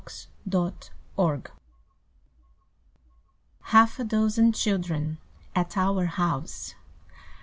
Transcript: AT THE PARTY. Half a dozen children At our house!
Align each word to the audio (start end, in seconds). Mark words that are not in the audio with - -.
AT 0.01 0.25
THE 0.47 0.73
PARTY. 1.15 1.51
Half 3.65 3.99
a 3.99 4.03
dozen 4.03 4.51
children 4.51 5.19
At 5.53 5.77
our 5.77 6.05
house! 6.07 6.73